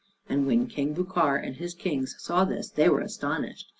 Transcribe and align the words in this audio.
And 0.27 0.47
when 0.47 0.65
King 0.65 0.95
Bucar 0.95 1.35
and 1.37 1.57
his 1.57 1.75
kings 1.75 2.15
saw 2.17 2.43
this, 2.43 2.69
they 2.71 2.89
were 2.89 3.01
astonished. 3.01 3.69